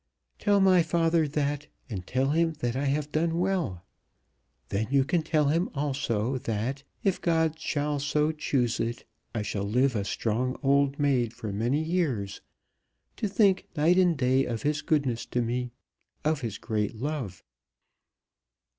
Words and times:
Tell 0.39 0.59
my 0.59 0.81
father 0.81 1.27
that, 1.27 1.67
and 1.87 2.07
tell 2.07 2.29
him 2.31 2.53
that 2.53 2.75
I 2.75 2.85
have 2.85 3.11
done 3.11 3.37
well. 3.37 3.85
Then 4.69 4.87
you 4.89 5.05
can 5.05 5.21
tell 5.21 5.49
him 5.49 5.69
also, 5.75 6.39
that, 6.39 6.81
if 7.03 7.21
God 7.21 7.59
shall 7.59 7.99
so 7.99 8.31
choose 8.31 8.79
it, 8.79 9.05
I 9.35 9.43
shall 9.43 9.61
live 9.63 9.95
a 9.95 10.03
strong 10.03 10.57
old 10.63 10.97
maid 10.99 11.33
for 11.35 11.51
many 11.53 11.83
years, 11.83 12.41
to 13.17 13.27
think 13.27 13.67
night 13.77 13.99
and 13.99 14.17
day 14.17 14.43
of 14.43 14.63
his 14.63 14.81
goodness 14.81 15.27
to 15.27 15.41
me, 15.43 15.69
of 16.25 16.41
his 16.41 16.57
great 16.57 16.95
love." 16.95 17.43